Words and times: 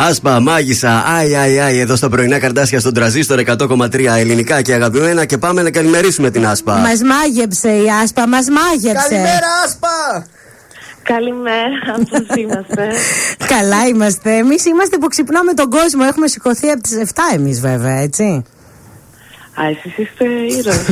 Άσπα, 0.00 0.40
μάγισσα, 0.40 1.02
άι, 1.06 1.36
άι, 1.36 1.60
άι, 1.60 1.78
εδώ 1.78 1.96
στα 1.96 2.08
πρωινά 2.08 2.38
καρτάσια 2.38 2.80
στον 2.80 2.94
τραζίστορ 2.94 3.40
100,3 3.46 4.04
ελληνικά 4.16 4.62
και 4.62 4.74
αγαπημένα 4.74 5.24
και 5.24 5.38
πάμε 5.38 5.62
να 5.62 5.70
καλημερίσουμε 5.70 6.30
την 6.30 6.46
Άσπα. 6.46 6.76
Μας 6.76 7.00
μάγεψε 7.02 7.68
η 7.68 7.84
Άσπα, 8.02 8.28
μας 8.28 8.46
μάγεψε. 8.48 9.08
Καλημέρα, 9.08 9.46
Άσπα! 9.64 10.26
Καλημέρα, 11.02 11.98
πώς 12.10 12.36
είμαστε; 12.42 12.88
Καλά 13.46 13.86
είμαστε. 13.86 14.36
Εμείς 14.36 14.64
είμαστε 14.64 14.98
που 14.98 15.06
ξυπνάμε 15.08 15.52
τον 15.52 15.70
κόσμο. 15.70 16.02
Έχουμε 16.08 16.28
σηκωθεί 16.28 16.68
από 16.68 16.82
τις 16.82 16.92
7 17.04 17.20
εμείς, 17.34 17.60
βέβαια, 17.60 18.00
έτσι. 18.00 18.44
Α, 19.54 19.62
εσείς 19.68 19.98
είστε 19.98 20.24
ήρωες. 20.58 20.84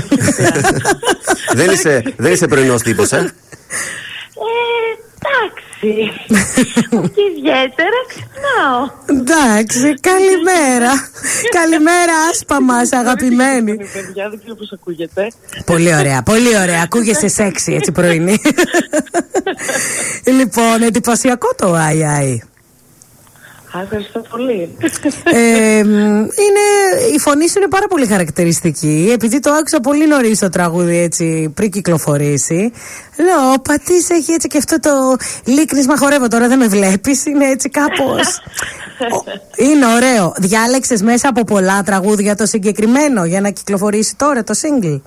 δεν 1.58 1.70
είσαι, 1.70 2.02
δεν 2.16 2.32
είσαι 2.32 2.46
πρωινός 2.46 2.82
τύπος, 2.82 3.12
ε. 3.12 3.18
Ε, 5.22 5.28
εντάξει. 5.38 6.10
Και 7.14 7.22
ιδιαίτερα 7.36 7.98
ξυπνάω. 8.08 8.80
Εντάξει, 9.06 9.94
καλημέρα. 10.00 10.92
καλημέρα, 11.50 12.12
άσπα 12.30 12.62
μας, 12.62 12.92
αγαπημένη. 12.92 13.76
Παιδιά, 13.76 14.28
δεν 14.28 14.38
ξέρω 14.38 14.54
πώς 14.54 14.72
ακούγεται. 14.72 15.32
πολύ 15.64 15.94
ωραία, 15.94 16.22
πολύ 16.22 16.58
ωραία. 16.58 16.82
Ακούγεσαι 16.82 17.28
σεξι 17.28 17.72
έτσι 17.72 17.92
πρωινή. 17.92 18.40
λοιπόν, 20.38 20.82
εντυπωσιακό 20.82 21.48
το 21.56 21.72
Άι 21.72 22.04
Άι. 22.04 22.32
Α, 22.32 22.55
ευχαριστώ 23.82 24.22
πολύ. 24.30 24.76
Ε, 25.24 25.78
είναι, 25.78 26.64
η 27.14 27.18
φωνή 27.18 27.48
σου 27.48 27.58
είναι 27.58 27.68
πάρα 27.68 27.86
πολύ 27.86 28.06
χαρακτηριστική. 28.06 29.10
Επειδή 29.12 29.40
το 29.40 29.50
άκουσα 29.50 29.80
πολύ 29.80 30.06
νωρίς 30.06 30.38
το 30.38 30.48
τραγούδι 30.48 30.98
έτσι 30.98 31.52
πριν 31.54 31.70
κυκλοφορήσει. 31.70 32.72
Λέω, 33.16 33.52
ο 33.54 33.60
πατής 33.60 34.10
έχει 34.10 34.32
έτσι 34.32 34.48
και 34.48 34.58
αυτό 34.58 34.80
το 34.80 35.16
λίκνισμα 35.44 35.96
χορεύω 35.96 36.28
τώρα, 36.28 36.48
δεν 36.48 36.58
με 36.58 36.66
βλέπεις. 36.66 37.26
Είναι 37.26 37.46
έτσι 37.50 37.68
κάπως. 37.68 38.42
είναι 39.56 39.86
ωραίο. 39.86 40.34
Διάλεξες 40.36 41.02
μέσα 41.02 41.28
από 41.28 41.44
πολλά 41.44 41.82
τραγούδια 41.82 42.34
το 42.34 42.46
συγκεκριμένο 42.46 43.24
για 43.24 43.40
να 43.40 43.50
κυκλοφορήσει 43.50 44.16
τώρα 44.16 44.42
το 44.42 44.54
single; 44.62 45.00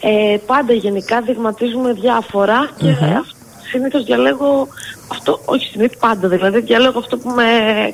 Ε, 0.00 0.36
πάντα 0.46 0.72
γενικά 0.72 1.20
δειγματίζουμε 1.20 1.92
διάφορα 1.92 2.70
και 2.76 2.86
mm-hmm. 2.86 3.35
Συνήθως 3.70 4.04
διαλέγω 4.04 4.68
αυτό, 5.08 5.40
όχι 5.44 5.66
συνήθω 5.66 5.94
πάντα 6.00 6.28
δηλαδή, 6.28 6.60
διαλέγω 6.60 6.98
αυτό 6.98 7.16
που 7.16 7.30
με 7.30 7.44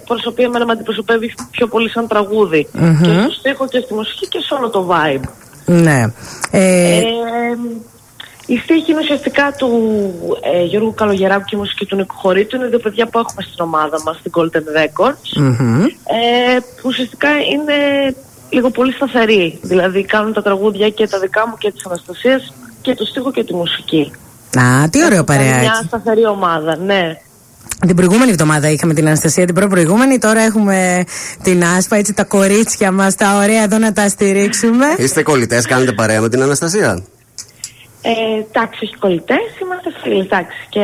προσωπεί 0.07 0.43
εμένα 0.43 0.67
με 0.67 0.73
αντιπροσωπεύει 0.73 1.35
πιο 1.51 1.67
πολύ 1.67 1.91
σαν 1.91 2.09
τραγούδι. 2.09 2.69
Mm-hmm. 2.75 3.03
Και 3.03 3.21
στο 3.23 3.31
στίχο 3.39 3.69
και 3.69 3.81
στη 3.85 3.95
μουσική 3.95 4.29
και 4.29 4.39
σε 4.39 4.55
όλο 4.55 4.71
το 4.71 4.89
vibe. 4.91 5.29
Ναι. 5.67 6.13
Ε... 6.51 6.99
Ε, 6.99 7.03
η 8.47 8.57
στίχη 8.57 8.91
είναι 8.91 9.01
ουσιαστικά 9.01 9.55
του 9.59 9.71
ε, 10.55 10.65
Γιώργου 10.65 10.95
Καλογεράκου 10.95 11.45
και 11.45 11.57
η 11.57 11.59
μουσική 11.59 11.87
του 11.87 11.97
Νίκου 11.97 12.15
Χωρίτου. 12.15 12.57
Είναι 12.57 12.67
δύο 12.67 12.79
παιδιά 12.79 13.07
που 13.07 13.19
έχουμε 13.19 13.43
στην 13.43 13.65
ομάδα 13.65 14.03
μας, 14.05 14.17
στην 14.17 14.33
Golden 14.35 14.79
Records. 14.81 15.41
Mm-hmm. 15.41 15.85
Ε, 16.05 16.59
που 16.61 16.83
ουσιαστικά 16.85 17.29
είναι 17.53 17.77
λίγο 18.51 18.71
πολύ 18.71 18.93
σταθεροί. 18.93 19.59
Δηλαδή 19.63 20.05
κάνουν 20.05 20.33
τα 20.33 20.43
τραγούδια 20.43 20.89
και 20.89 21.07
τα 21.09 21.19
δικά 21.19 21.49
μου 21.49 21.55
και 21.59 21.73
της 21.73 21.87
Αναστασίας 21.87 22.53
και 22.83 22.95
το 22.95 23.05
στίχο 23.05 23.31
και 23.33 23.45
τη 23.45 23.55
μουσική. 23.55 24.13
Α, 24.59 24.89
τι 24.89 25.05
ωραίο 25.05 25.25
παρέα. 25.25 25.59
Μια 25.59 25.83
σταθερή 25.87 26.27
ομάδα, 26.27 26.77
ναι. 26.77 27.17
Την 27.87 27.97
προηγούμενη 27.97 28.31
εβδομάδα 28.31 28.71
είχαμε 28.71 28.95
την 28.95 29.07
Αναστασία, 29.07 29.47
την 29.47 29.69
προηγούμενη. 29.69 30.19
Τώρα 30.19 30.41
έχουμε 30.41 31.05
την 31.43 31.65
Άσπα, 31.65 31.97
έτσι 31.97 32.13
τα 32.13 32.25
κορίτσια 32.25 32.93
μας, 32.93 33.15
τα 33.15 33.37
ωραία 33.37 33.63
εδώ 33.63 33.79
να 33.79 33.93
τα 33.93 34.09
στηρίξουμε. 34.09 34.87
Είστε 34.99 35.23
κολλητές, 35.23 35.67
κάνετε 35.67 35.93
παρέα 35.93 36.21
με 36.21 36.29
την 36.29 36.43
Αναστασία; 36.43 37.03
Ε, 38.03 38.11
εντάξει, 38.11 38.85
όχι 38.85 38.97
κολλητές, 38.97 39.59
είμαστε 39.63 39.89
φίλοι, 40.03 40.19
εντάξει. 40.21 40.57
Και 40.69 40.81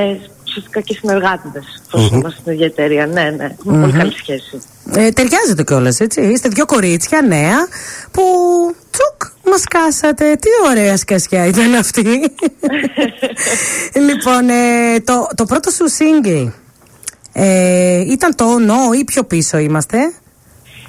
ουσιαστικά 0.47 0.81
και 0.81 0.95
συνεργάτε. 1.01 1.63
Πώ 1.91 1.99
mm-hmm. 2.01 2.13
είμαστε 2.13 2.41
στην 2.41 2.53
ίδια 2.53 2.67
εταιρεία. 2.67 3.07
Ναι, 3.07 3.35
ναι, 3.37 3.45
έχουμε 3.59 3.77
mm-hmm. 3.77 3.81
πολύ 3.81 3.93
καλή 3.93 4.13
σχέση. 4.13 4.61
Ε, 4.95 5.11
ταιριάζεται 5.11 5.63
κιόλας, 5.63 6.01
έτσι. 6.01 6.21
Είστε 6.21 6.49
δύο 6.49 6.67
κορίτσια 6.67 7.21
νέα 7.21 7.57
που 8.11 8.23
τσουκ 8.88 8.88
μα 9.49 9.81
κάσατε. 9.81 10.37
Τι 10.37 10.49
ωραία 10.69 10.97
σκασιά 10.97 11.47
ήταν 11.47 11.75
αυτή. 11.75 12.03
λοιπόν, 14.09 14.49
ε, 14.49 15.01
το, 15.05 15.29
το 15.35 15.45
πρώτο 15.45 15.71
σου 15.71 15.85
single 15.85 16.53
ε, 17.33 18.01
ήταν 18.01 18.35
το 18.35 18.45
No 18.45 18.97
ή 18.99 19.05
πιο 19.05 19.25
πίσω 19.25 19.59
είμαστε; 19.59 19.99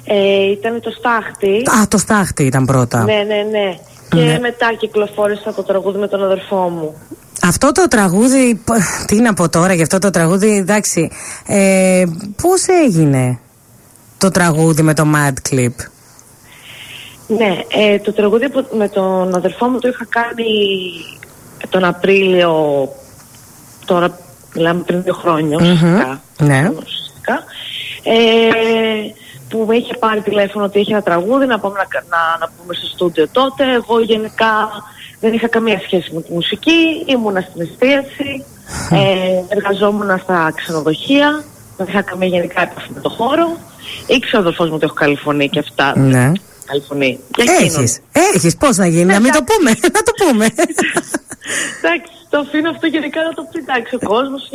Ε, 0.04 0.50
ήταν 0.50 0.80
το 0.80 0.90
Στάχτη. 0.90 1.62
Α, 1.80 1.88
το 1.88 1.98
Στάχτη 1.98 2.44
ήταν 2.44 2.64
πρώτα. 2.64 3.04
Ναι, 3.04 3.24
ναι, 3.26 3.42
ναι. 3.50 3.78
Και 4.08 4.20
ναι. 4.20 4.38
μετά 4.38 4.74
κυκλοφόρησα 4.78 5.54
το 5.54 5.62
τραγούδι 5.62 5.98
με 5.98 6.08
τον 6.08 6.24
αδερφό 6.24 6.56
μου. 6.56 6.94
Αυτό 7.42 7.72
το 7.72 7.88
τραγούδι, 7.88 8.62
τι 9.06 9.20
να 9.20 9.34
πω 9.34 9.48
τώρα 9.48 9.74
για 9.74 9.82
αυτό 9.82 9.98
το 9.98 10.10
τραγούδι, 10.10 10.56
εντάξει, 10.56 11.10
ε, 11.46 12.04
πώς 12.42 12.66
έγινε 12.84 13.38
το 14.18 14.30
τραγούδι 14.30 14.82
με 14.82 14.94
το 14.94 15.04
Mad 15.14 15.54
Clip. 15.54 15.74
Ναι, 17.38 17.58
ε, 17.68 17.98
το 17.98 18.12
τραγούδι 18.12 18.46
με 18.76 18.88
τον 18.88 19.34
αδερφό 19.34 19.68
μου 19.68 19.78
το 19.78 19.88
είχα 19.88 20.06
κάνει 20.08 20.44
τον 21.68 21.84
Απρίλιο, 21.84 22.88
τώρα 23.84 24.18
μιλάμε 24.54 24.82
πριν 24.82 25.02
δύο 25.02 25.14
χρόνια, 25.14 25.56
ουσιαστικά. 25.60 26.20
Ναι. 26.38 26.70
Ουσιαστικά. 26.70 27.44
Ε, 28.02 29.12
που 29.48 29.64
με 29.68 29.76
είχε 29.76 29.94
πάρει 29.94 30.20
τηλέφωνο 30.20 30.64
ότι 30.64 30.80
είχε 30.80 30.92
ένα 30.92 31.02
τραγούδι 31.02 31.46
να 31.46 31.58
πάμε 31.58 31.78
να, 31.78 32.00
να, 32.08 32.38
να 32.38 32.50
πούμε 32.56 32.74
στο 32.74 32.86
στούντιο 32.86 33.28
τότε. 33.28 33.64
Εγώ 33.72 34.00
γενικά 34.00 34.68
δεν 35.20 35.32
είχα 35.32 35.48
καμία 35.48 35.80
σχέση 35.84 36.14
με 36.14 36.22
τη 36.22 36.32
μουσική, 36.32 37.04
ήμουνα 37.06 37.40
στην 37.40 37.60
εστίαση, 37.60 38.44
ε, 38.90 39.42
εργαζόμουν 39.48 40.18
στα 40.18 40.52
ξενοδοχεία, 40.54 41.44
δεν 41.76 41.86
είχα 41.88 42.02
καμία 42.02 42.28
γενικά 42.28 42.62
επαφή 42.62 42.88
με 42.94 43.00
το 43.00 43.08
χώρο. 43.08 43.56
Ήξερα 44.06 44.38
ο 44.38 44.40
αδελφός 44.40 44.68
μου 44.68 44.74
ότι 44.74 44.84
έχω 44.84 44.94
καλή 44.94 45.16
φωνή 45.16 45.48
και 45.48 45.58
αυτά. 45.58 45.98
Ναι. 45.98 46.32
Καλή 46.70 46.82
φωνή. 46.88 47.18
Έχεις, 47.36 48.00
έχεις, 48.34 48.56
πώς 48.56 48.76
να 48.76 48.86
γίνει, 48.86 49.04
να 49.04 49.20
μην 49.20 49.32
το 49.32 49.42
πούμε, 49.42 49.70
να 49.70 50.02
το 50.02 50.12
πούμε. 50.18 50.44
Εντάξει, 51.78 52.12
το 52.30 52.38
αφήνω 52.38 52.70
αυτό 52.70 52.86
γενικά 52.86 53.22
να 53.22 53.34
το 53.34 53.42
πει, 53.50 53.58
εντάξει, 53.58 53.94
ο 53.94 53.98
κόσμος, 53.98 54.50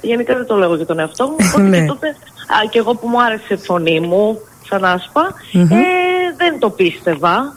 γενικά 0.00 0.36
δεν 0.36 0.46
το 0.46 0.56
λέγω 0.56 0.74
για 0.76 0.86
τον 0.86 0.98
εαυτό 0.98 1.26
μου, 1.26 1.36
οπότε 1.54 1.80
και 1.80 1.86
τότε, 1.86 2.08
α, 2.54 2.56
και 2.70 2.78
εγώ 2.78 2.94
που 2.94 3.08
μου 3.08 3.22
άρεσε 3.22 3.54
η 3.54 3.56
φωνή 3.56 4.00
μου, 4.00 4.38
σαν 4.68 4.84
ασπα 4.84 5.34
ε, 5.52 6.36
δεν 6.36 6.58
το 6.58 6.70
πίστευα. 6.70 7.56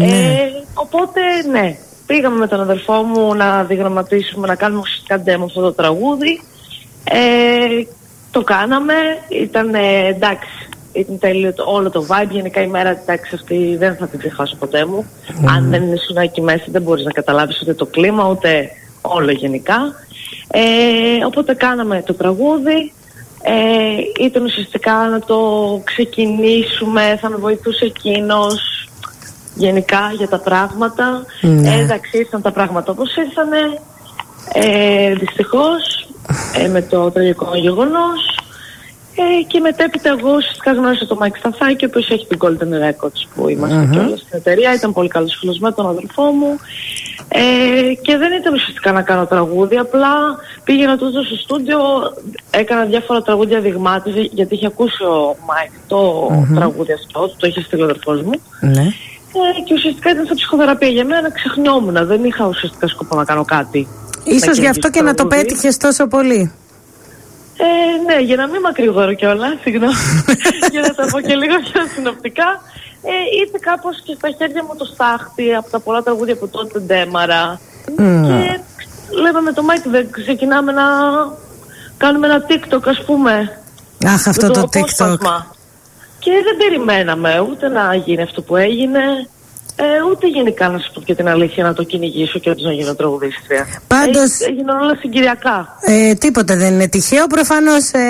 Ε, 0.00 0.48
οπότε, 0.74 1.20
ναι, 1.50 1.76
πήγαμε 2.06 2.36
με 2.36 2.46
τον 2.46 2.60
αδελφό 2.60 3.02
μου 3.02 3.34
να 3.34 3.64
διγραμματίσουμε, 3.64 4.46
να 4.46 4.54
κάνουμε 4.54 4.80
ουσιαστικά 4.80 5.22
demo 5.26 5.44
αυτό 5.44 5.60
το 5.60 5.72
τραγούδι. 5.72 6.42
Ε, 7.04 7.84
το 8.30 8.42
κάναμε, 8.42 8.94
ήταν 9.28 9.74
εντάξει, 10.08 10.68
ήταν 10.92 11.18
τέλειο 11.18 11.52
το, 11.52 11.64
όλο 11.66 11.90
το 11.90 12.06
vibe. 12.08 12.30
Γενικά 12.30 12.62
η 12.62 12.66
μέρα 12.66 12.90
εντάξει 12.90 13.34
αυτή 13.34 13.76
δεν 13.76 13.96
θα 13.96 14.06
την 14.06 14.18
ξεχάσω 14.18 14.56
ποτέ 14.56 14.84
μου. 14.84 15.04
Αν 15.48 15.70
δεν 15.70 15.92
ήσουν 15.92 16.16
εκεί 16.16 16.42
μέσα 16.42 16.64
δεν 16.66 16.82
μπορείς 16.82 17.04
να 17.04 17.10
καταλάβεις 17.10 17.60
ούτε 17.62 17.74
το 17.74 17.86
κλίμα 17.86 18.28
ούτε 18.28 18.70
όλο 19.00 19.30
γενικά. 19.30 19.94
Ε, 20.48 21.24
οπότε 21.26 21.54
κάναμε 21.54 22.02
το 22.06 22.14
τραγούδι. 22.14 22.92
Ε, 23.42 24.24
ήταν 24.24 24.44
ουσιαστικά 24.44 24.92
να 24.92 25.20
το 25.20 25.38
ξεκινήσουμε, 25.84 27.18
θα 27.20 27.30
με 27.30 27.36
βοηθούσε 27.36 27.84
εκείνος 27.84 28.88
γενικά 29.54 30.12
για 30.16 30.28
τα 30.28 30.38
πράγματα. 30.38 31.24
Ναι. 31.40 31.74
Ε, 31.74 31.80
εντάξει, 31.80 32.18
ήρθαν 32.18 32.42
τα 32.42 32.52
πράγματα 32.52 32.92
όπως 32.92 33.16
ήρθανε. 33.16 33.80
Ε, 34.52 35.14
δυστυχώς, 35.14 36.08
ε, 36.56 36.68
με 36.68 36.82
το 36.82 37.10
τραγικό 37.10 37.56
γεγονός. 37.56 38.29
Ε, 39.14 39.42
και 39.46 39.60
μετέπειτα 39.60 40.08
εγώ 40.18 40.34
ουσιαστικά 40.36 40.72
γνώρισα 40.72 41.06
τον 41.06 41.16
Μάικ 41.16 41.36
Σταθάκη, 41.36 41.84
ο 41.84 41.88
οποίος 41.90 42.10
έχει 42.10 42.26
την 42.26 42.38
Golden 42.40 42.72
Records 42.86 43.20
που 43.34 43.48
είμαστε 43.48 43.82
mm-hmm. 43.82 43.90
κιόλας 43.90 44.20
στην 44.20 44.38
εταιρεία. 44.38 44.74
Ήταν 44.74 44.92
πολύ 44.92 45.08
καλός 45.08 45.36
φίλος 45.40 45.58
με 45.58 45.72
τον 45.72 45.88
αδελφό 45.88 46.22
μου. 46.22 46.58
Ε, 47.28 47.94
και 48.02 48.16
δεν 48.16 48.32
ήταν 48.40 48.54
ουσιαστικά 48.54 48.92
να 48.92 49.02
κάνω 49.02 49.26
τραγούδι, 49.26 49.76
απλά 49.76 50.12
πήγαινα 50.64 50.96
τότε 50.98 51.24
στο 51.24 51.36
στούντιο, 51.36 51.78
έκανα 52.50 52.84
διάφορα 52.84 53.22
τραγούδια 53.22 53.60
δειγμάτιση, 53.60 54.30
γιατί 54.32 54.54
είχε 54.54 54.66
ακούσει 54.66 55.04
ο 55.04 55.36
Μάικ 55.46 55.70
το 55.86 56.28
mm-hmm. 56.30 56.54
τραγούδι 56.54 56.92
αυτό, 56.92 57.28
το 57.36 57.46
είχε 57.46 57.60
στείλει 57.62 57.82
ο 57.82 57.84
αδελφός 57.84 58.22
μου. 58.22 58.32
Ναι. 58.60 58.86
Ε, 59.32 59.60
και 59.64 59.74
ουσιαστικά 59.74 60.10
ήταν 60.10 60.26
σαν 60.26 60.36
ψυχοθεραπεία 60.36 60.88
για 60.88 61.04
μένα, 61.04 61.30
ξεχνιόμουν. 61.32 62.06
Δεν 62.06 62.24
είχα 62.24 62.46
ουσιαστικά 62.46 62.86
σκοπό 62.86 63.16
να 63.16 63.24
κάνω 63.24 63.44
κάτι. 63.44 63.88
Ίσως 64.24 64.58
γι' 64.58 64.68
αυτό 64.68 64.90
και 64.90 65.02
να 65.02 65.14
το 65.14 65.26
πέτυχες 65.26 65.76
τόσο 65.76 66.06
πολύ. 66.06 66.52
Ε, 67.62 68.12
ναι, 68.12 68.20
για 68.20 68.36
να 68.36 68.46
μην 68.46 68.60
μακρηγορώ 68.60 69.14
κιόλα, 69.14 69.48
συγγνώμη. 69.62 69.94
για 70.72 70.80
να 70.80 70.94
τα 70.94 71.04
πω 71.10 71.20
και 71.20 71.34
λίγο 71.34 71.54
πιο 71.72 71.80
συνοπτικά. 71.94 72.48
Ε, 73.02 73.12
ήρθε 73.40 73.58
κάπως 73.60 74.02
και 74.04 74.14
στα 74.18 74.28
χέρια 74.38 74.62
μου 74.64 74.74
το 74.78 74.84
στάχτη 74.84 75.54
από 75.54 75.70
τα 75.70 75.80
πολλά 75.80 76.02
τραγούδια 76.02 76.36
που 76.36 76.48
τότε 76.48 76.78
ντέμαρα. 76.78 77.60
Και 78.26 78.60
λέμε 79.22 79.40
με 79.40 79.52
το 79.52 79.62
Μάικ 79.62 79.88
δεν 79.88 80.10
ξεκινάμε 80.10 80.72
να 80.72 80.82
κάνουμε 81.96 82.26
ένα 82.26 82.44
TikTok 82.48 82.82
ας 82.84 83.04
πούμε. 83.04 83.60
Αχ, 84.06 84.28
αυτό 84.28 84.50
το, 84.50 84.68
TikTok. 84.72 85.18
Και 86.18 86.30
δεν 86.30 86.56
περιμέναμε 86.58 87.46
ούτε 87.50 87.68
να 87.68 87.94
γίνει 87.94 88.22
αυτό 88.22 88.42
που 88.42 88.56
έγινε. 88.56 89.00
Ε, 89.82 90.10
ούτε 90.10 90.26
γενικά 90.26 90.68
να 90.68 90.78
σου 90.78 90.92
πω 90.92 91.00
και 91.00 91.14
την 91.14 91.28
αλήθεια 91.28 91.64
να 91.64 91.74
το 91.74 91.82
κυνηγήσω 91.82 92.38
και 92.38 92.54
να 92.56 92.72
γίνω 92.72 92.94
τραγουδίστρια. 92.94 93.66
Πάντω. 93.86 94.20
Έγινε 94.48 94.72
όλα 94.72 94.96
συγκυριακά. 95.00 95.76
Ε, 95.80 96.14
τίποτα 96.14 96.56
δεν 96.56 96.72
είναι 96.72 96.88
τυχαίο. 96.88 97.26
Προφανώς 97.26 97.90
ε, 97.92 98.00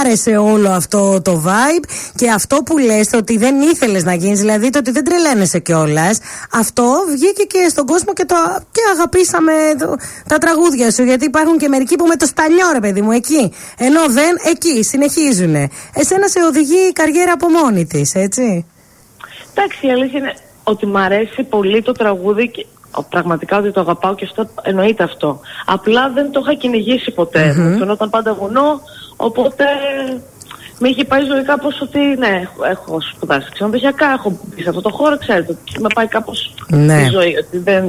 άρεσε 0.00 0.36
όλο 0.36 0.70
αυτό 0.70 1.22
το 1.22 1.42
vibe 1.46 1.84
και 2.14 2.30
αυτό 2.30 2.56
που 2.64 2.78
λες 2.78 3.10
ότι 3.14 3.36
δεν 3.38 3.60
ήθελες 3.60 4.04
να 4.04 4.14
γίνεις, 4.14 4.38
δηλαδή 4.38 4.70
το 4.70 4.78
ότι 4.78 4.90
δεν 4.90 5.04
τρελαίνεσαι 5.04 5.58
κιόλας. 5.58 6.18
Αυτό 6.52 6.84
βγήκε 7.10 7.42
και 7.42 7.68
στον 7.68 7.86
κόσμο 7.86 8.12
και, 8.12 8.24
το, 8.24 8.36
και 8.72 8.80
αγαπήσαμε 8.94 9.52
το, 9.78 9.96
τα 10.28 10.38
τραγούδια 10.38 10.90
σου. 10.90 11.02
Γιατί 11.02 11.24
υπάρχουν 11.24 11.58
και 11.58 11.68
μερικοί 11.68 11.96
που 11.96 12.06
με 12.06 12.16
το 12.16 12.26
στανιό, 12.26 12.68
ρε 12.72 12.80
παιδί 12.80 13.00
μου, 13.00 13.10
εκεί. 13.10 13.52
Ενώ 13.78 14.00
δεν, 14.08 14.36
εκεί 14.50 14.82
συνεχίζουν. 14.82 15.54
Εσένα 15.94 16.28
σε 16.28 16.40
οδηγεί 16.48 16.80
η 16.88 16.92
καριέρα 16.92 17.32
από 17.32 17.48
μόνη 17.48 17.86
της, 17.86 18.14
έτσι. 18.14 18.66
Εντάξει, 19.54 19.86
η 19.86 19.90
αλήθεια 19.90 20.18
είναι 20.18 20.34
ότι 20.64 20.86
μου 20.86 20.98
αρέσει 20.98 21.42
πολύ 21.42 21.82
το 21.82 21.92
τραγούδι 21.92 22.50
και 22.50 22.66
πραγματικά 23.08 23.58
ότι 23.58 23.70
το 23.70 23.80
αγαπάω 23.80 24.14
και 24.14 24.24
αυτό 24.24 24.48
εννοείται 24.62 25.02
αυτό. 25.02 25.40
Απλά 25.66 26.10
δεν 26.10 26.30
το 26.30 26.40
είχα 26.42 26.54
κυνηγήσει 26.54 27.10
ποτέ. 27.10 27.50
Mm-hmm. 27.50 27.60
Μου 27.60 27.78
φαινόταν 27.78 28.10
πάντα 28.10 28.30
γονό, 28.30 28.80
οπότε 29.16 29.64
με 30.78 30.88
είχε 30.88 31.04
πάει 31.04 31.24
ζωή 31.24 31.42
κάπω 31.42 31.68
ότι 31.82 31.98
ναι, 31.98 32.48
έχω 32.70 32.98
σπουδάσει 33.00 33.48
ξενοδοχειακά, 33.52 34.12
έχω 34.12 34.38
μπει 34.44 34.62
σε 34.62 34.68
αυτό 34.68 34.80
το 34.80 34.90
χώρο, 34.90 35.18
ξέρετε, 35.18 35.56
με 35.78 35.88
πάει 35.94 36.06
κάπως 36.06 36.54
ναι. 36.68 37.02
η 37.02 37.08
ζωή, 37.08 37.36
ότι 37.36 37.58
δεν, 37.58 37.84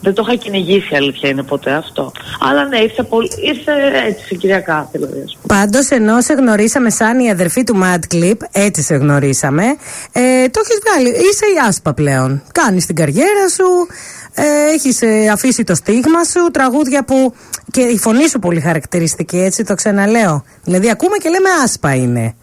δεν 0.00 0.14
το 0.14 0.24
είχα 0.26 0.34
κυνηγήσει 0.36 0.94
αλήθεια 0.94 1.28
είναι 1.28 1.42
ποτέ 1.42 1.72
αυτό. 1.72 2.12
Αλλά 2.40 2.64
ναι, 2.64 2.78
ήρθε, 2.78 3.02
πολύ, 3.02 3.30
ήρθε 3.44 3.72
έτσι 4.06 4.24
συγκυριακά 4.24 4.88
δηλαδή. 4.92 5.24
Πάντως, 5.46 5.88
ενώ 5.88 6.20
σε 6.20 6.32
γνωρίσαμε 6.32 6.90
σαν 6.90 7.18
η 7.18 7.30
αδερφή 7.30 7.64
του 7.64 7.80
Mad 7.82 8.14
Clip, 8.14 8.36
έτσι 8.52 8.82
σε 8.82 8.94
γνωρίσαμε, 8.94 9.64
ε, 10.12 10.48
το 10.48 10.60
έχεις 10.64 10.78
βγάλει. 10.84 11.08
Είσαι 11.08 11.46
η 11.54 11.58
άσπα 11.68 11.94
πλέον. 11.94 12.42
Κάνεις 12.52 12.86
την 12.86 12.94
καριέρα 12.94 13.48
σου, 13.48 13.86
ε, 14.34 14.72
έχεις 14.74 15.02
ε, 15.02 15.28
αφήσει 15.32 15.64
το 15.64 15.74
στίγμα 15.74 16.24
σου, 16.24 16.50
τραγούδια 16.52 17.04
που. 17.04 17.34
και 17.70 17.80
η 17.80 17.98
φωνή 17.98 18.28
σου 18.28 18.38
πολύ 18.38 18.60
χαρακτηριστική, 18.60 19.38
έτσι 19.38 19.64
το 19.64 19.74
ξαναλέω. 19.74 20.44
Δηλαδή, 20.64 20.90
ακούμε 20.90 21.16
και 21.16 21.28
λέμε 21.28 21.48
άσπα 21.64 21.94
είναι. 21.94 22.34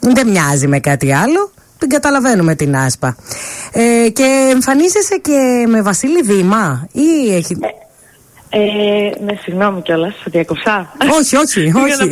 Δεν 0.00 0.28
μοιάζει 0.28 0.66
με 0.66 0.80
κάτι 0.80 1.12
άλλο 1.12 1.52
την 1.82 1.90
καταλαβαίνουμε 1.90 2.54
την 2.54 2.76
άσπα. 2.76 3.16
Ε, 3.72 4.08
και 4.08 4.48
εμφανίζεσαι 4.52 5.16
και 5.22 5.66
με 5.68 5.82
Βασίλη 5.82 6.22
Δήμα 6.22 6.88
ή 6.92 7.34
έχει... 7.34 7.56
Ε, 8.54 8.60
ναι, 9.24 9.34
συγγνώμη 9.40 9.82
κιόλας, 9.82 10.14
θα 10.14 10.30
διακοψά. 10.30 10.92
Όχι, 11.18 11.36
όχι, 11.36 11.60
όχι. 11.84 12.08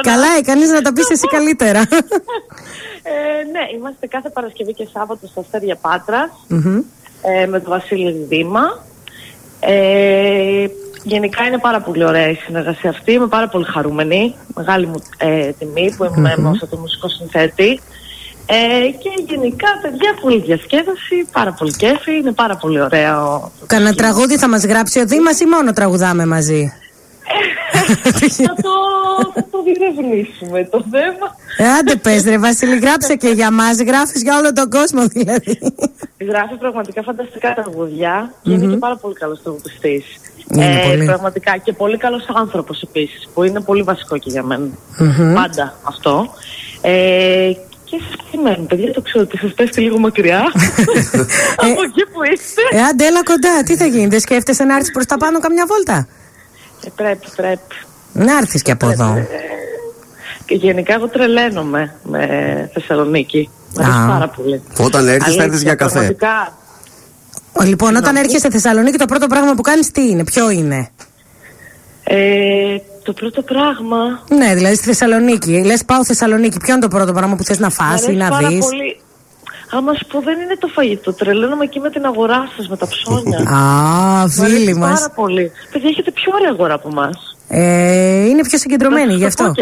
Καλά 0.00 0.26
έκανες 0.38 0.68
να 0.68 0.82
τα 0.82 0.92
πεις 0.92 1.10
εσύ 1.10 1.26
καλύτερα. 1.26 1.80
ε, 3.12 3.44
ναι, 3.52 3.78
είμαστε 3.78 4.06
κάθε 4.06 4.30
Παρασκευή 4.30 4.72
και 4.72 4.88
Σάββατο 4.92 5.26
στα 5.26 5.40
Αστέρια 5.40 5.78
ε, 7.22 7.46
με 7.46 7.60
τον 7.60 7.70
Βασίλη 7.70 8.26
Δήμα. 8.28 8.84
Ε, 9.60 10.66
γενικά 11.02 11.44
είναι 11.44 11.58
πάρα 11.58 11.80
πολύ 11.80 12.04
ωραία 12.04 12.28
η 12.30 12.34
συνεργασία 12.34 12.90
αυτή. 12.90 13.12
Είμαι 13.12 13.26
πάρα 13.26 13.48
πολύ 13.48 13.64
χαρούμενη. 13.64 14.34
Μεγάλη 14.54 14.86
μου 14.86 15.02
ε, 15.16 15.50
τιμή 15.52 15.94
που 15.96 16.04
είμαι 16.04 16.34
mm-hmm. 16.36 16.68
το 16.70 16.76
μουσικό 16.76 17.08
συνθέτη. 17.08 17.80
Ε, 18.46 18.90
και 19.02 19.10
γενικά, 19.28 19.68
παιδιά, 19.82 20.14
πολύ 20.20 20.40
διασκέδαση, 20.40 21.26
πάρα 21.32 21.52
πολύ 21.52 21.72
κέφι, 21.72 22.16
είναι 22.16 22.32
πάρα 22.32 22.56
πολύ 22.56 22.80
ωραίο. 22.80 23.52
Κανένα 23.66 23.94
τραγούδι 23.94 24.36
θα 24.38 24.48
μας 24.48 24.64
γράψει 24.64 25.00
ο 25.00 25.06
Δήμας 25.06 25.40
ή 25.40 25.46
μόνο 25.46 25.72
τραγουδάμε 25.72 26.26
μαζί; 26.26 26.72
θα 28.46 28.54
το, 28.62 28.72
θα 29.34 29.46
το 29.50 29.62
διερευνήσουμε 29.62 30.68
το 30.70 30.84
θέμα. 30.90 31.36
Ε, 31.56 31.72
άντε 31.78 31.96
πες 31.96 32.24
ρε 32.24 32.38
Βασίλη, 32.38 32.78
γράψε 32.78 33.14
και 33.14 33.28
για 33.28 33.50
μας, 33.50 33.80
γράφεις 33.80 34.22
για 34.22 34.38
όλο 34.38 34.52
τον 34.52 34.70
κόσμο 34.70 35.06
δηλαδή. 35.06 35.58
Γράφει 36.18 36.54
πραγματικά 36.58 37.02
φανταστικά 37.02 37.54
τραγουδιά 37.54 38.34
και 38.42 38.52
είναι 38.52 38.66
και 38.66 38.76
πάρα 38.76 38.96
πολύ 38.96 39.14
καλός 39.14 39.42
τραγουδιστής. 39.42 40.04
Ε, 40.58 41.04
πραγματικά 41.04 41.56
και 41.56 41.72
πολύ 41.72 41.96
καλός 41.96 42.24
άνθρωπος 42.34 42.82
επίσης, 42.82 43.28
που 43.34 43.42
είναι 43.42 43.60
πολύ 43.60 43.82
βασικό 43.82 44.18
και 44.18 44.30
για 44.30 44.42
μένα. 44.42 44.68
Πάντα 45.34 45.74
αυτό. 45.82 46.28
Ε, 46.80 47.52
και 47.96 48.04
σας 48.08 48.16
περιμένουν, 48.30 48.66
παιδιά, 48.66 48.92
το 48.92 49.00
ξέρω 49.00 49.24
ότι 49.24 49.38
σας 49.38 49.52
πέφτει 49.54 49.80
λίγο 49.80 49.98
μακριά. 49.98 50.42
από 51.56 51.82
εκεί 51.86 52.02
που 52.12 52.20
είστε. 52.32 52.62
Ε, 52.70 52.82
αντέλα 52.82 53.22
κοντά, 53.22 53.62
τι 53.64 53.76
θα 53.76 53.86
γίνει, 53.86 54.06
δεν 54.06 54.20
σκέφτεσαι 54.20 54.64
να 54.64 54.74
έρθεις 54.74 54.90
προς 54.90 55.06
τα 55.06 55.16
πάνω 55.16 55.40
καμιά 55.40 55.64
βόλτα; 55.66 56.06
Ε, 56.84 56.88
πρέπει, 56.96 57.26
πρέπει. 57.36 57.74
Να 58.12 58.36
έρθεις 58.36 58.62
και 58.62 58.70
από 58.70 58.88
εδώ. 58.88 59.16
Ε, 59.16 59.26
και 60.44 60.54
γενικά 60.54 60.94
εγώ 60.94 61.08
τρελαίνομαι 61.08 61.94
με 62.02 62.26
Θεσσαλονίκη. 62.72 63.50
Μου 63.76 63.84
αρέσει 63.84 64.06
πάρα 64.08 64.28
πολύ. 64.28 64.62
Όταν 64.78 65.08
έρθεις, 65.08 65.34
θα 65.34 65.42
έρθεις 65.42 65.62
για 65.62 65.74
καφέ. 65.74 65.92
Πραγματικά. 65.92 66.56
Λοιπόν, 67.64 67.96
όταν 67.96 68.16
έρχεσαι 68.16 68.38
στη 68.38 68.50
Θεσσαλονίκη, 68.50 68.98
το 68.98 69.04
πρώτο 69.04 69.26
πράγμα 69.26 69.54
που 69.54 69.62
κάνεις 69.62 69.90
τι 69.90 70.08
είναι, 70.08 70.24
ποιο 70.24 70.50
είναι; 70.50 70.88
Ε, 72.04 72.76
το 73.04 73.12
πρώτο 73.12 73.42
πράγμα. 73.42 73.98
Ναι, 74.28 74.54
δηλαδή 74.54 74.74
στη 74.74 74.84
Θεσσαλονίκη. 74.84 75.62
Λες, 75.64 75.84
πάω 75.84 76.04
Θεσσαλονίκη. 76.04 76.58
Ποιο 76.58 76.72
είναι 76.72 76.82
το 76.82 76.88
πρώτο 76.88 77.12
πράγμα 77.12 77.36
που 77.36 77.44
θες 77.44 77.58
να 77.58 77.70
φας 77.70 78.06
ή 78.06 78.12
να 78.12 78.38
δεις; 78.38 78.64
Πολύ... 78.64 79.00
Άμα 79.70 79.94
σου 79.94 80.06
πω 80.06 80.20
δεν 80.20 80.40
είναι 80.40 80.56
το 80.58 80.66
φαγητό. 80.66 81.12
Τρελαίνομαι 81.12 81.64
εκεί 81.64 81.80
με 81.80 81.90
την 81.90 82.04
αγορά 82.04 82.48
σας, 82.56 82.68
με 82.68 82.76
τα 82.76 82.86
ψώνια. 82.88 83.38
Α, 83.58 84.28
φίλοι 84.28 84.74
μας. 84.76 85.00
Πάρα 85.00 85.12
πολύ. 85.14 85.50
Παιδιά, 85.72 85.88
έχετε 85.88 86.10
πιο 86.10 86.32
ωραία 86.34 86.50
αγορά 86.50 86.74
από 86.74 86.88
εμάς. 86.88 87.36
Ε, 87.48 88.26
είναι 88.28 88.42
πιο 88.42 88.58
συγκεντρωμένη 88.58 89.14
γι' 89.14 89.24
αυτό. 89.24 89.52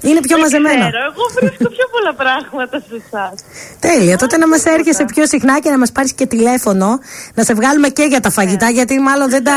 Είναι 0.00 0.20
πιο 0.20 0.38
μαζεμένο. 0.38 0.78
Ξέρω, 0.78 0.98
εγώ 1.10 1.24
βρίσκω 1.34 1.68
πιο 1.68 1.86
πολλά 1.90 2.14
πράγματα 2.14 2.78
σε 2.78 3.02
εσάς. 3.04 3.34
Τέλεια. 3.80 4.16
Τότε 4.16 4.36
να 4.36 4.48
μας 4.48 4.64
έρχεσαι 4.64 5.04
πιο 5.04 5.26
συχνά 5.26 5.60
και 5.60 5.70
να 5.70 5.78
μας 5.78 5.92
πάρεις 5.92 6.12
και 6.12 6.26
τηλέφωνο 6.26 6.98
να 7.34 7.44
σε 7.44 7.54
βγάλουμε 7.54 7.88
και 7.88 8.02
για 8.02 8.20
τα 8.20 8.30
φαγητά, 8.30 8.66
ναι. 8.66 8.72
γιατί 8.72 9.00
μάλλον 9.00 9.30
δεν 9.30 9.44
τα 9.44 9.52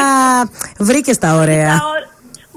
βρήκες 0.89 1.17
τα 1.17 1.33
ωραία. 1.33 1.81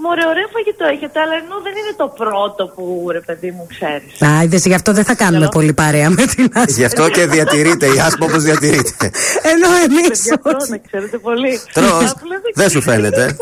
Μωρέ, 0.03 0.25
ωραίο 0.33 0.49
φαγητό 0.55 0.85
έχετε, 0.95 1.21
αλλά 1.21 1.35
ενώ 1.43 1.57
δεν 1.67 1.75
είναι 1.81 1.95
το 1.97 2.09
πρώτο 2.21 2.63
που 2.75 3.07
ρε 3.17 3.21
παιδί 3.21 3.51
μου 3.51 3.67
ξέρεις. 3.75 4.23
Α, 4.23 4.43
είδες, 4.43 4.65
γι' 4.65 4.75
αυτό 4.75 4.93
δεν 4.93 5.05
θα 5.05 5.15
κάνουμε 5.15 5.49
πολύ 5.51 5.73
παρέα 5.73 6.11
με 6.11 6.25
την 6.35 6.51
Άσπα. 6.55 6.73
Γι' 6.81 6.85
αυτό 6.85 7.09
και 7.09 7.27
διατηρείται, 7.27 7.87
η 7.87 7.99
Άσπα 8.07 8.25
όπως 8.27 8.43
διατηρείται. 8.43 9.11
ενώ 9.53 9.69
εμείς. 9.85 10.19
όχι. 10.43 10.71
να 10.71 10.79
ξέρετε 10.87 11.19
πολύ. 11.19 11.61
Τρως, 11.73 12.15
δεν 12.55 12.71
σου 12.71 12.81
φαίνεται. 12.81 13.37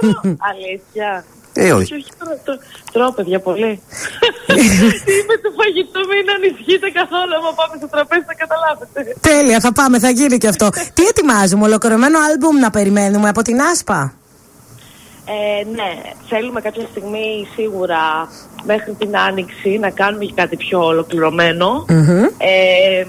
Αλήθεια. 0.50 1.24
Ε, 1.56 1.72
όχι. 1.72 1.94
όχι 1.94 2.10
τρώω, 2.92 3.12
παιδιά, 3.12 3.40
πολύ. 3.40 3.72
Είμαι 5.16 5.36
το 5.44 5.50
φαγητό, 5.58 6.00
μην 6.10 6.26
ανησυχείτε 6.36 6.88
καθόλου. 7.00 7.32
Άμα 7.38 7.52
πάμε 7.58 7.74
στο 7.80 7.88
τραπέζι, 7.94 8.24
θα 8.30 8.34
καταλάβετε. 8.42 8.98
Τέλεια, 9.20 9.60
θα 9.60 9.72
πάμε, 9.72 9.98
θα 9.98 10.10
γίνει 10.10 10.36
και 10.38 10.48
αυτό. 10.48 10.68
Τι 10.94 11.02
ετοιμάζουμε, 11.12 11.64
ολοκληρωμένο 11.64 12.18
άλμπουμ 12.26 12.56
να 12.58 12.70
περιμένουμε 12.70 13.28
από 13.28 13.42
την 13.42 13.60
Άσπα. 13.60 14.14
Ε, 15.24 15.64
ναι, 15.74 16.02
θέλουμε 16.28 16.60
κάποια 16.60 16.86
στιγμή 16.90 17.48
σίγουρα 17.54 18.28
μέχρι 18.64 18.92
την 18.98 19.16
Άνοιξη 19.16 19.78
να 19.78 19.90
κάνουμε 19.90 20.24
και 20.24 20.32
κάτι 20.34 20.56
πιο 20.56 20.84
ολοκληρωμένο. 20.84 21.84
Ε, 22.38 23.06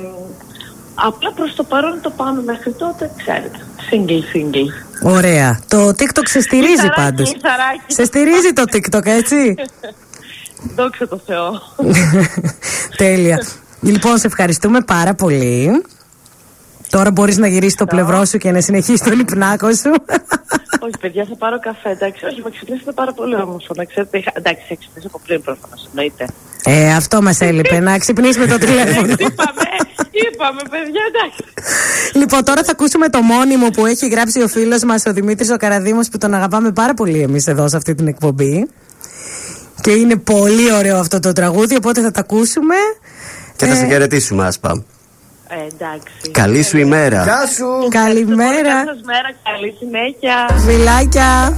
απλά 0.95 1.31
προς 1.31 1.55
το 1.55 1.63
παρόν 1.63 2.01
το 2.01 2.09
πάμε 2.09 2.41
μέχρι 2.41 2.71
τότε, 2.71 3.11
ξέρετε, 3.17 3.59
single 3.91 4.35
single. 4.35 5.11
Ωραία. 5.11 5.59
Το 5.67 5.87
TikTok 5.87 6.23
σε 6.23 6.41
στηρίζει 6.41 6.89
πάντως. 6.95 7.35
Σε 7.87 8.05
στηρίζει 8.05 8.53
το 8.53 8.63
TikTok, 8.71 9.05
έτσι; 9.05 9.55
Δόξα 10.75 11.07
τω 11.07 11.19
Θεώ. 11.25 11.61
Τέλεια. 12.97 13.45
Λοιπόν, 13.81 14.17
σε 14.17 14.27
ευχαριστούμε 14.27 14.81
πάρα 14.81 15.13
πολύ. 15.13 15.83
Τώρα 16.89 17.11
μπορείς 17.11 17.37
να 17.37 17.47
γυρίσεις 17.47 17.75
το 17.75 17.85
πλευρό 17.85 18.25
σου 18.25 18.37
και 18.37 18.51
να 18.51 18.61
συνεχίσεις 18.61 19.01
τον 19.01 19.19
υπνάκο 19.19 19.73
σου. 19.73 19.91
Όχι, 20.79 20.97
παιδιά, 20.99 21.25
θα 21.29 21.35
πάρω 21.35 21.59
καφέ. 21.59 21.89
Εντάξει, 21.89 22.25
όχι, 22.25 22.41
με 22.43 22.49
ξυπνήσετε 22.49 22.91
πάρα 22.91 23.13
πολύ 23.13 23.35
όμω. 23.35 23.57
Να 23.75 23.85
ξέρετε, 23.85 24.17
είχα... 24.17 24.31
εντάξει, 24.33 24.65
θα 24.69 24.75
ξυπνήσω 24.79 25.07
από 25.07 25.19
πριν 25.25 25.41
προφανώς, 25.41 25.87
εννοείται. 25.89 26.25
Ε, 26.63 26.93
αυτό 26.93 27.21
μας 27.21 27.41
έλειπε, 27.41 27.79
να 27.79 27.97
ξυπνήσουμε 27.97 28.45
το 28.45 28.57
τηλέφωνο. 28.57 29.11
είπαμε, 29.27 29.67
είπαμε, 30.11 30.61
παιδιά, 30.69 31.01
εντάξει. 31.11 31.43
Λοιπόν, 32.13 32.43
τώρα 32.43 32.63
θα 32.63 32.71
ακούσουμε 32.71 33.09
το 33.09 33.21
μόνιμο 33.21 33.69
που 33.69 33.85
έχει 33.85 34.07
γράψει 34.07 34.41
ο 34.41 34.47
φίλος 34.47 34.83
μας, 34.83 35.05
ο 35.05 35.13
Δημήτρης 35.13 35.49
ο 35.51 35.57
Καραδήμο, 35.57 35.99
που 36.11 36.17
τον 36.17 36.33
αγαπάμε 36.33 36.71
πάρα 36.71 36.93
πολύ 36.93 37.21
εμείς 37.21 37.47
εδώ 37.47 37.67
σε 37.67 37.77
αυτή 37.77 37.95
την 37.95 38.07
εκπομπή. 38.07 38.67
Και 39.81 39.91
είναι 39.91 40.15
πολύ 40.15 40.73
ωραίο 40.73 40.97
αυτό 40.97 41.19
το 41.19 41.31
τραγούδι, 41.31 41.75
οπότε 41.75 42.01
θα 42.01 42.11
τα 42.11 42.19
ακούσουμε. 42.19 42.75
Και 43.55 43.65
θα 43.65 43.73
ε... 43.73 43.75
σε 43.75 43.85
χαιρετήσουμε, 43.85 44.45
Άσπα. 44.45 44.83
Ε, 45.55 45.67
εντάξει. 45.73 46.31
Καλή 46.31 46.63
σου 46.63 46.77
ημέρα. 46.77 47.23
Γεια 47.23 47.47
σου. 47.47 47.87
Καλημέρα. 47.89 48.85
Καλή 48.85 49.01
μέρα, 49.03 49.31
καλή 49.43 49.75
συνέχεια. 49.79 50.49
Φιλάκια. 50.65 51.53